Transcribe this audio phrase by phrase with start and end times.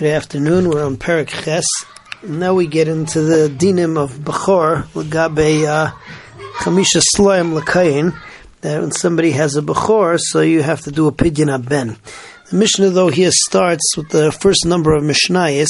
[0.00, 0.70] Good afternoon.
[0.70, 1.66] We're on Perik Ches.
[2.22, 5.92] Now we get into the dinim of Bechor, Lagabe uh,
[6.60, 8.18] Chamisha Sloim Lakayin,
[8.62, 11.98] that when somebody has a Bechor, so you have to do a Pidyon Ben.
[12.48, 15.68] The Mishnah, though, here starts with the first number of Mishnayis,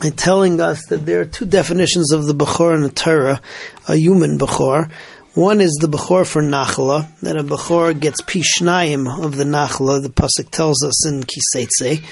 [0.00, 3.40] and telling us that there are two definitions of the Bechor in the Torah,
[3.88, 4.88] a human Bechor.
[5.36, 10.08] One is the Bechor for Nachla, that a Bechor gets Pishnayim of the Nachla, the
[10.08, 12.02] Pasuk tells us in Kiseitze.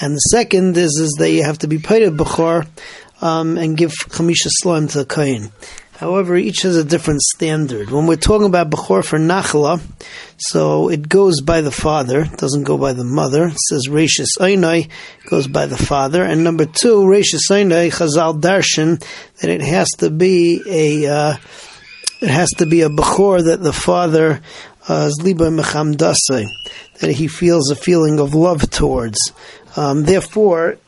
[0.00, 2.66] And the second is, is that you have to be paid a Bechor
[3.22, 5.52] um, and give Chamisha Slaim to a Kain.
[5.98, 7.90] However, each has a different standard.
[7.90, 9.80] When we're talking about Bechor for Nachla,
[10.36, 13.46] so it goes by the father, doesn't go by the mother.
[13.46, 14.90] It says Rashis Einai
[15.30, 16.24] goes by the father.
[16.24, 19.00] And number two, Rashis Einai, Chazal Darshan,
[19.40, 21.36] that it has to be a, uh,
[22.24, 24.40] it has to be a bechor that the father
[24.88, 26.46] uh, is liba mechamdase,
[27.00, 29.18] that he feels a feeling of love towards.
[29.76, 30.78] Um, therefore,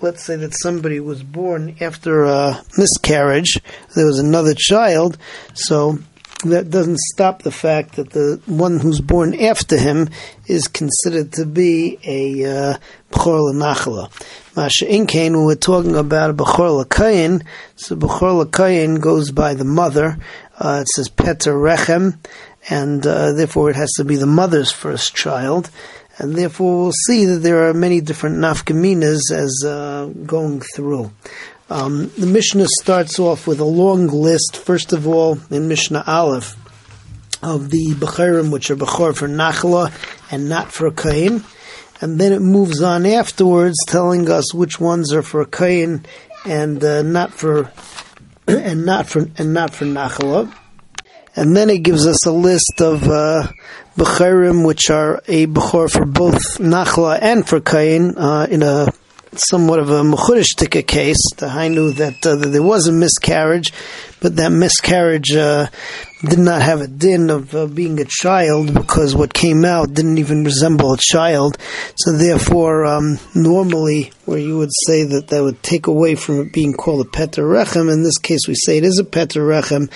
[0.00, 3.60] let's say that somebody was born after a miscarriage,
[3.96, 5.18] there was another child,
[5.54, 5.98] so
[6.44, 10.08] that doesn't stop the fact that the one who's born after him
[10.46, 12.78] is considered to be a uh,
[13.10, 14.08] b'chor l'nachla.
[14.54, 19.64] Masha Inkain, when we're talking about a b'chor l'kayin, so b'chor l'kayin goes by the
[19.64, 20.18] mother.
[20.58, 22.18] Uh, it says peter rechem,
[22.68, 25.70] and uh, therefore it has to be the mother's first child.
[26.18, 31.12] And therefore we'll see that there are many different nafkaminas as uh, going through.
[31.70, 36.56] Um, the Mishnah starts off with a long list, first of all, in Mishnah Aleph,
[37.42, 39.92] of the Bechirim, which are Bechor for Nachla
[40.32, 41.44] and not for Kain.
[42.00, 46.04] And then it moves on afterwards, telling us which ones are for Kain
[46.44, 47.70] and uh, not for
[48.56, 50.52] and not for and not for Nachla.
[51.36, 53.48] And then it gives us a list of uh,
[53.96, 58.92] Bechirim, which are a Bechor for both Nachla and for Kain, uh, in a
[59.34, 61.22] somewhat of a mechudishtika case.
[61.36, 63.72] The Hainu that, uh, that there was a miscarriage,
[64.20, 65.68] but that miscarriage uh,
[66.22, 70.18] did not have a din of uh, being a child because what came out didn't
[70.18, 71.56] even resemble a child.
[71.96, 76.52] So therefore, um, normally where you would say that that would take away from it
[76.52, 79.90] being called a peter rechem, in this case we say it is a peter rechem,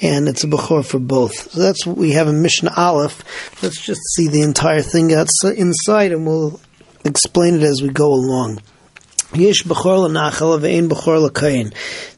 [0.00, 1.52] and it's a bechor for both.
[1.52, 3.62] So that's what we have in Mishnah Aleph.
[3.62, 6.60] Let's just see the entire thing inside, and we'll
[7.04, 8.60] explain it as we go along.
[9.32, 10.08] Bechor
[10.88, 11.74] bechor l'kayin.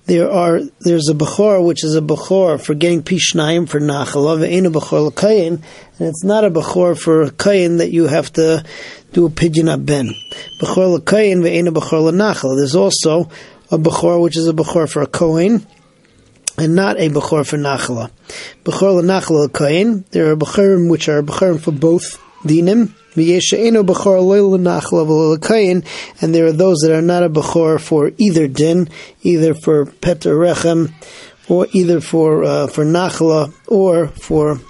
[0.06, 4.66] There are there's a bechor which is a bechor for getting pishnayim for nachal ve'en
[4.66, 5.62] a bechor l'kayin,
[5.98, 8.64] and it's not a bechor for kayin that you have to
[9.12, 10.14] do a pidyon ben.
[10.60, 12.56] Bechor l'kayin ve'en a bechor l'nachal.
[12.56, 13.30] There's also
[13.70, 15.66] a bechor which is a bechor for a kohen
[16.58, 18.10] and not a bechor for nachala.
[18.64, 20.04] Bechor l'nachal l'kayin.
[20.10, 22.94] There are bechorim which are bechorim for both dinim
[26.20, 28.88] and there are those that are not a bechor for either din,
[29.22, 30.92] either for peter rechem,
[31.48, 34.60] or either for uh, for nachla, or for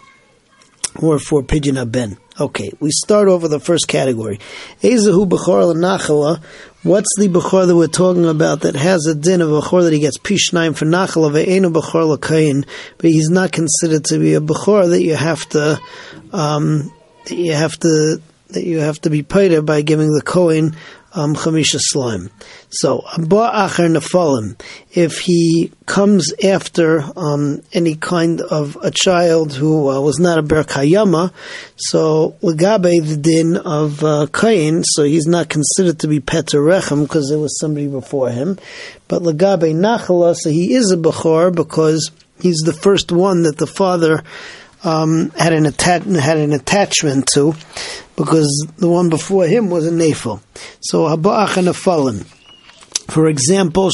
[0.97, 2.16] or for pidyon ben.
[2.41, 4.38] Okay, we start over the first category.
[4.82, 6.41] Ezahu bechor nachala.
[6.84, 9.98] What's the bechor that we're talking about that has a din of bechor that he
[9.98, 12.65] gets pishnaim for nachala ve'enu bechor lakayin,
[12.97, 15.80] but he's not considered to be a bechor that you have to
[16.32, 16.92] um,
[17.28, 20.76] you have to that you have to be paid by giving the Kohen
[21.12, 22.31] um, Chamisha Slime.
[22.70, 24.60] So, Acher Nefalim,
[24.92, 30.42] if he comes after um, any kind of a child who uh, was not a
[30.42, 31.32] Bar Kayama,
[31.76, 37.28] so Lagabe the din of uh, Kain, so he's not considered to be Peter because
[37.28, 38.59] there was somebody before him.
[39.09, 42.10] But Lagabe Nachala, so he is a Bechor because
[42.41, 44.22] he's the first one that the father
[44.84, 47.55] um, had an atta- had an attachment to,
[48.16, 50.41] because the one before him was a nefil.
[50.81, 52.25] So haba'ach and a fallen.
[53.09, 53.91] For example,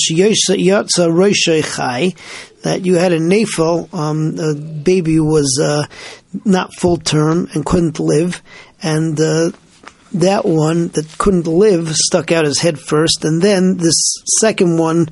[2.62, 5.86] that you had a nefil, um, baby was uh,
[6.44, 8.42] not full term and couldn't live,
[8.82, 9.50] and uh,
[10.14, 15.08] that one that couldn't live stuck out his head first, and then this second one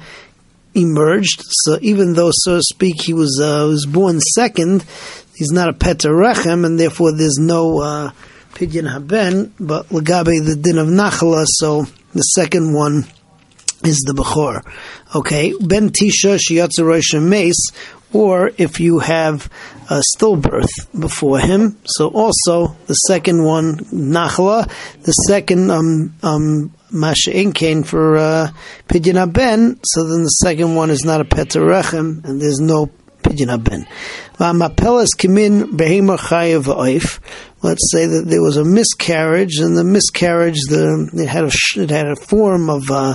[0.74, 1.42] emerged.
[1.64, 4.84] So even though, so to speak, he was uh, was born second,
[5.34, 8.10] he's not a peter rechem, and therefore there's no uh,
[8.54, 9.52] pidyon haben.
[9.58, 13.06] But legabe the din of nachala, so the second one
[13.84, 14.62] is the bechor.
[15.14, 17.70] Okay, ben tisha shiyatza rosh mace,
[18.12, 19.50] or if you have
[19.90, 24.70] a stillbirth before him, so also the second one nachla,
[25.02, 28.50] the second um um masha inkain for uh,
[28.88, 29.80] pidyon ben.
[29.84, 32.90] So then the second one is not a peter and there's no
[33.22, 33.86] pidyon ben.
[37.64, 41.90] Let's say that there was a miscarriage, and the miscarriage, the it had a it
[41.90, 43.14] had a form of uh,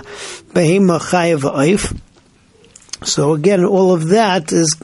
[0.53, 1.99] behema chayav oif.
[3.05, 4.77] So again, all of that is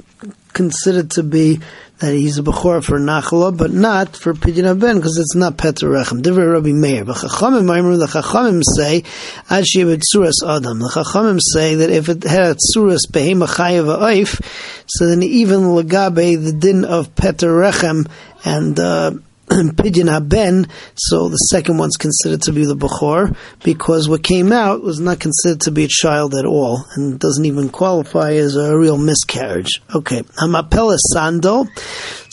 [0.51, 1.62] considered to be
[2.00, 5.88] that he's a bechor for nachla, but not for pidyon ben because it's not peter
[5.88, 6.22] rechem.
[6.22, 7.06] Divrei Rabbi Meir.
[7.06, 9.04] But chachamim, remember the chachamim say
[9.50, 10.80] ad tzuras adam.
[10.80, 14.42] The chachamim say that if it had a tzuras behema chayav oif,
[14.88, 18.10] so then even legabe the din of peter rechem
[18.44, 19.12] and uh,
[19.76, 20.66] Pidyon Haben,
[20.96, 25.20] so the second one's considered to be the Bechor, because what came out was not
[25.20, 29.84] considered to be a child at all, and doesn't even qualify as a real miscarriage.
[29.94, 31.68] Okay, Amapela Sando,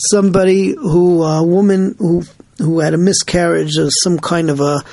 [0.09, 2.23] somebody who, a woman who,
[2.57, 4.83] who had a miscarriage of some kind of a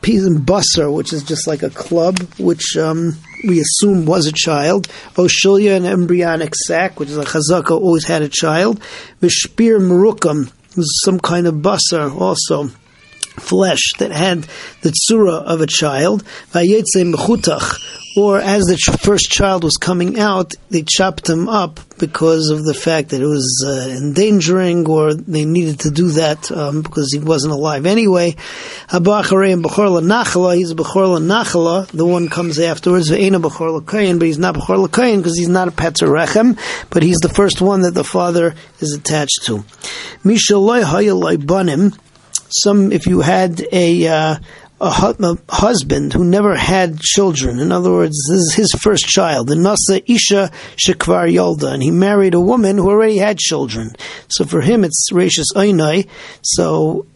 [0.00, 4.32] piece of busser, which is just like a club, which, um, we assume was a
[4.32, 4.88] child.
[5.16, 8.80] Oshilia, an embryonic sac, which is a chazaka, always had a child.
[9.20, 10.50] Vishpir Merukam,
[10.82, 12.68] some kind of basar also
[13.38, 14.46] flesh that had
[14.82, 16.22] the tsura of a child,
[18.16, 22.74] or as the first child was coming out, they chopped him up because of the
[22.74, 27.18] fact that it was uh, endangering, or they needed to do that um, because he
[27.18, 28.32] wasn't alive anyway.
[28.88, 35.18] Habacharei and Nachala, he's Bechor Nachala, the one comes afterwards, but he's not Bechor Lakayin
[35.18, 36.58] because he's not a Peter Rechem,
[36.90, 39.64] but he's the first one that the father is attached to.
[40.24, 41.92] Mishaloi Banim,
[42.48, 44.36] some, if you had a, uh,
[44.80, 47.58] a, a, husband who never had children.
[47.58, 49.48] In other words, this is his first child.
[49.48, 53.94] The Nasa Isha Shekvar Yolda, and he married a woman who already had children.
[54.28, 56.08] So for him, it's Rashis Oinai.
[56.42, 57.06] So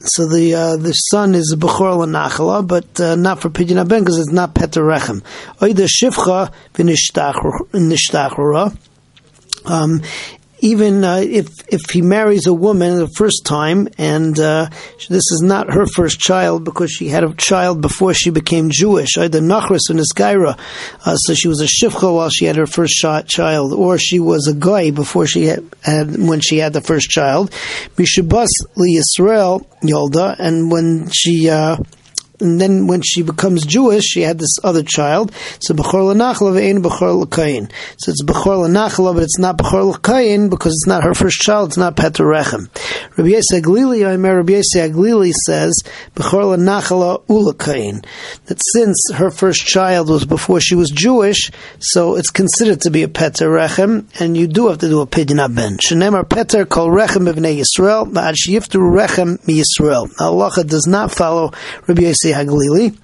[0.00, 4.18] so the uh, the son is bechor lanachala, but uh, not for pidyon ben because
[4.18, 5.22] it's not peter rechem.
[5.60, 8.76] Oida shivcha v'nishtachra.
[9.64, 10.02] Um,
[10.60, 14.68] even uh, if if he marries a woman the first time, and uh,
[15.08, 19.16] this is not her first child because she had a child before she became Jewish,
[19.16, 20.58] either Nachris and Isgaira,
[21.04, 22.94] uh, so she was a shivcha while she had her first
[23.26, 27.10] child, or she was a guy before she had, had when she had the first
[27.10, 27.50] child.
[27.96, 31.76] Mishabas li Yisrael Yolda, and when she uh,
[32.40, 35.32] and then when she becomes Jewish, she had this other child.
[35.60, 37.70] So Bechor Lanachla ve'ein Bechor Lakayin.
[37.98, 41.70] So it's Bechor Lanachla, but it's not Bechor Lakayin because it's not her first child.
[41.70, 42.68] It's not Peter Rechem.
[43.16, 45.74] Rabbi Yisrael Aglili, Rabbi Yisrael Aglili says
[46.14, 47.20] Bechor Lanachla.
[48.46, 53.02] That since her first child was before she was Jewish, so it's considered to be
[53.02, 55.76] a Peter Rechem, and you do have to do a Pidyon Ben.
[55.78, 60.10] Shenemar Peter Kol Rechem B'nei Yisrael, Ma'ad Sheyiftu Rechem Mi Yisrael.
[60.20, 61.52] Allah does not follow
[61.86, 62.96] Rabbi Yisrael Haglili.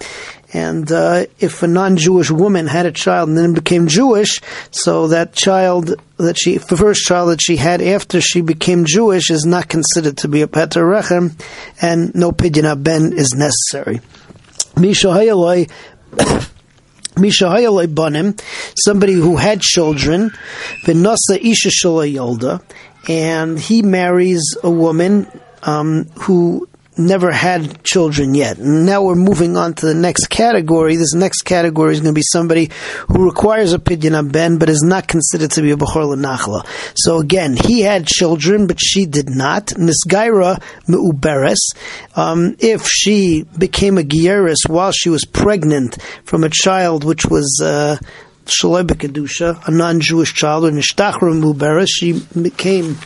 [0.52, 4.40] And uh, if a non-Jewish woman had a child and then became Jewish,
[4.70, 9.30] so that child that she, the first child that she had after she became Jewish,
[9.30, 11.38] is not considered to be a Peter Rechem,
[11.82, 14.00] and no pidyon ben is necessary.
[14.76, 15.70] Mishahayaloi.
[17.16, 18.36] Mishahayaloi banim,
[18.76, 20.30] somebody who had children,
[20.84, 22.62] v'nasa isha yolda,
[23.08, 25.26] and he marries a woman
[25.62, 28.58] um, who never had children yet.
[28.58, 30.96] Now we're moving on to the next category.
[30.96, 32.70] This next category is going to be somebody
[33.08, 36.66] who requires a pidyon ben, but is not considered to be a bechor lenachla.
[36.96, 39.66] So again, he had children, but she did not.
[39.66, 41.58] Nisgaira meuberes.
[42.14, 47.60] Um, if she became a gieris while she was pregnant from a child which was
[47.62, 47.98] uh,
[48.64, 52.96] a non-Jewish child, or nishtachra meuberes, she became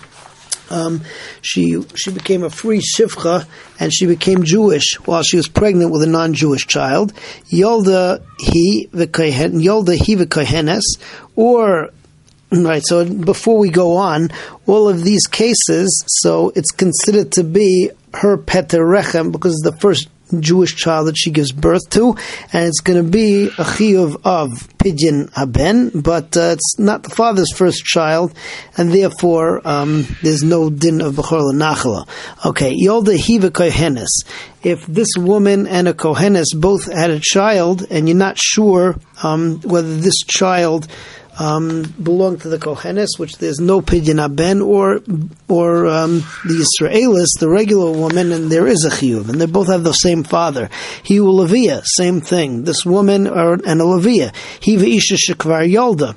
[0.70, 1.02] um,
[1.42, 3.46] she she became a free shivcha
[3.78, 7.12] and she became Jewish while she was pregnant with a non-Jewish child.
[7.52, 10.82] Yolda he v'kohen Yolda he v'kohenes
[11.36, 11.90] or
[12.52, 14.30] Right, so before we go on,
[14.66, 20.08] all of these cases, so it's considered to be her peter rechem because the first
[20.38, 22.16] Jewish child that she gives birth to,
[22.52, 27.10] and it's going to be a chiyuv of pidyon haben, but uh, it's not the
[27.10, 28.34] father's first child,
[28.76, 32.08] and therefore um, there's no din of bechor nachala.
[32.46, 34.24] Okay, yolda hiva kohenes.
[34.62, 39.60] If this woman and a kohenes both had a child, and you're not sure um,
[39.62, 40.86] whether this child
[41.40, 45.00] um, belong to the Kohenes, which there's no pidyon aben, or
[45.48, 49.68] or um, the Israelis, the regular woman, and there is a chiyuv, and they both
[49.68, 50.68] have the same father.
[51.02, 52.64] He will Leviah, same thing.
[52.64, 54.32] This woman or and a Leviah.
[54.60, 56.14] He ve'isha shekvar yolda.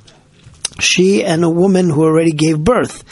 [0.80, 3.04] She and a woman who already gave birth.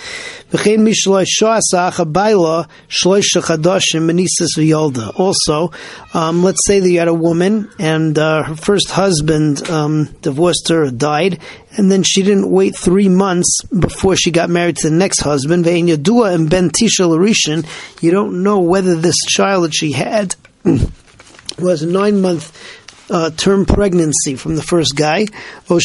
[5.17, 5.71] Also,
[6.13, 10.67] um, let's say that you had a woman and uh, her first husband um, divorced
[10.69, 11.39] her or died,
[11.77, 15.65] and then she didn't wait three months before she got married to the next husband.
[15.65, 15.87] and
[18.01, 20.35] You don't know whether this child that she had
[21.59, 22.51] was a nine month
[23.11, 25.27] uh, term pregnancy from the first guy,
[25.69, 25.79] or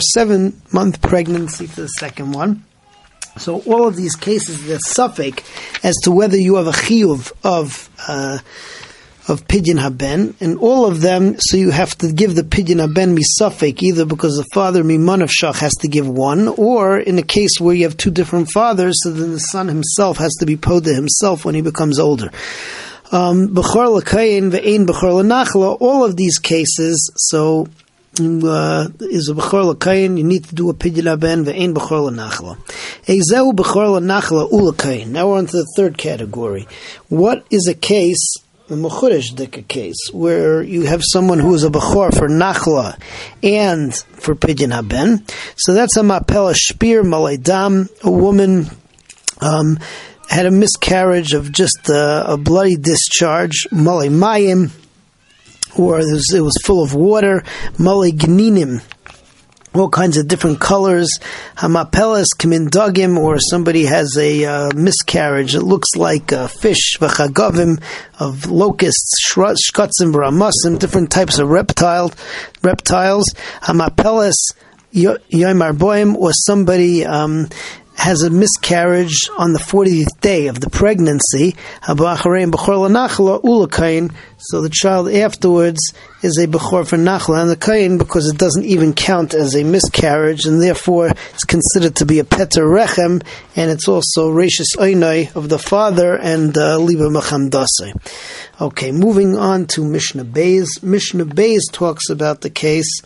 [0.00, 2.64] seven month pregnancy for the second one.
[3.38, 5.42] So all of these cases, the suffix
[5.82, 8.38] as to whether you have a chiyuv of uh,
[9.28, 13.16] of pidyon haben, and all of them, so you have to give the pidyon haben
[13.16, 17.22] misafik, either because the father miman of shach has to give one, or in a
[17.22, 20.56] case where you have two different fathers, so then the son himself has to be
[20.56, 22.30] poda himself when he becomes older.
[23.12, 27.68] Um, Bechor l'kayin ve'ein bechor all of these cases, so
[28.18, 32.56] uh, is a bechor l'kayin, you need to do a pidyon haben ve'ein bechor l'nachla.
[33.04, 35.08] Ezeu bechor l'nachla ulakayin.
[35.08, 36.66] Now we're on to the third category.
[37.10, 38.36] What is a case
[38.68, 42.98] the Mechuresh Dika case, where you have someone who is a Bechor for Nachla
[43.42, 45.26] and for Pidyon Haben.
[45.56, 48.70] So that's a Mapela Shpir Malaydam, a woman
[49.42, 49.78] um,
[50.32, 54.70] had a miscarriage of just a, a bloody discharge, Malay Mayim,
[55.76, 57.44] or it was, it was full of water,
[57.78, 58.82] Malay Gninim,
[59.74, 61.10] all kinds of different colors.
[61.56, 65.54] Hamapelas kamindagim, or somebody has a uh, miscarriage.
[65.54, 67.82] It looks like a fish, v'chagavim,
[68.18, 72.10] of locusts, shkatzim, bramasim, different types of reptile,
[72.62, 73.26] reptiles.
[73.62, 74.36] Hamapelas
[74.94, 77.48] yoimar boim, or somebody um,
[77.96, 81.54] has a miscarriage on the 40th day of the pregnancy,
[84.44, 85.80] so the child afterwards
[86.22, 89.62] is a Bechor for Nachla and the Kain because it doesn't even count as a
[89.62, 93.22] miscarriage and therefore it's considered to be a Peter Rechem
[93.54, 97.94] and it's also Rashis Oinai of the father and uh, Liba Machamdase.
[98.60, 100.82] Okay, moving on to Mishnah Beis.
[100.82, 103.02] Mishnah Beis talks about the case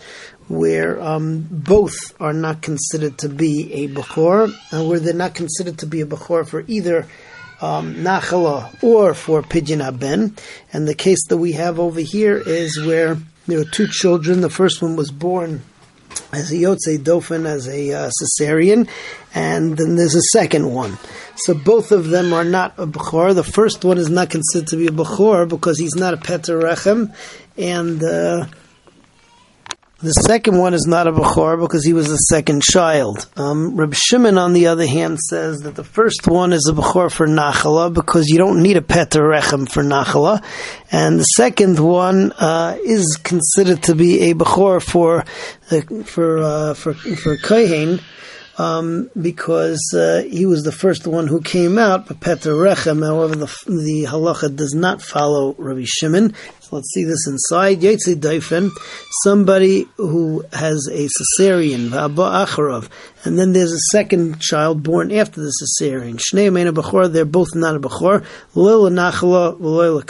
[0.49, 5.79] where um, both are not considered to be a Bechor, and where they're not considered
[5.79, 7.07] to be a Bechor for either
[7.61, 10.37] um, Nachala or for Pidyon Haben.
[10.73, 14.41] And the case that we have over here is where there are two children.
[14.41, 15.63] The first one was born
[16.33, 18.89] as a Yotze Dofen, as a uh, Caesarean,
[19.35, 20.99] and then there's a second one.
[21.37, 23.35] So both of them are not a Bechor.
[23.35, 26.67] The first one is not considered to be a Bechor because he's not a Peter
[27.59, 28.47] and uh,
[29.99, 33.27] the second one is not a Bechor because he was the second child.
[33.37, 37.11] Um, Reb Shimon, on the other hand, says that the first one is a Bechor
[37.11, 40.45] for Nachala because you don't need a Peter Rechem for Nachala.
[40.93, 45.25] And the second one uh, is considered to be a Bechor for,
[45.71, 48.01] uh, for, uh, for, for Kohen
[48.59, 53.47] um, because uh, he was the first one who came out, Peter Rechem, however, the,
[53.67, 56.35] the halacha does not follow Rabbi Shimon.
[56.61, 57.81] So let's see this inside.
[57.81, 58.71] Yotze Dofen,
[59.23, 62.89] somebody who has a cesarean, V'abba Acharov,
[63.25, 66.19] and then there's a second child born after the cesarean.
[66.19, 68.25] Shnei Mena Bechor, they're both not a Bechor.
[68.55, 70.03] Lil Nachala, Lil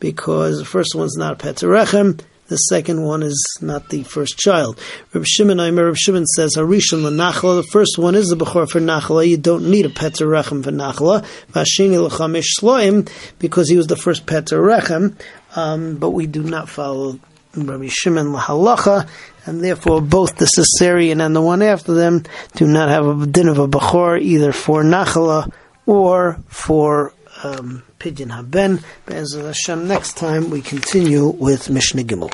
[0.00, 2.20] because the first one's not a Peter Rechem,
[2.52, 4.78] the second one is not the first child.
[5.14, 8.78] Reb Shimon, I Reb Shimon says, Harishon l'nachla, the first one is the Bechor for
[8.78, 11.24] Nachla, you don't need a Peter Rechem for Nachla.
[11.50, 15.16] Vashini l'chamish sloim, because he was the first Peter Rechem,
[15.56, 17.18] um, but we do not follow
[17.54, 19.08] Rabbi Shimon lahalacha,
[19.46, 22.22] and therefore both the Caesarean and the one after them
[22.56, 25.50] do not have a din of a Bechor, either for Nachla
[25.86, 28.80] or for um, Pidyon Haben.
[29.06, 32.30] Be'ez Hashem, next time we continue with Mishnah Gimel.